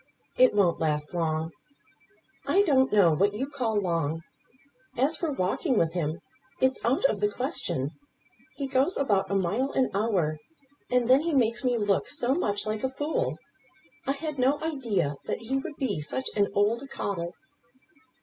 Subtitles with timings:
[0.35, 1.51] "It won't last long."
[2.47, 4.21] "I don't know what you call long.
[4.97, 6.21] As for walking with him,
[6.59, 7.91] it's out of the question.
[8.55, 10.39] He goes about a mile an hour.
[10.89, 13.37] And then he makes me look so much like a fool.
[14.07, 17.35] I had no idea that he would be such an old coddle."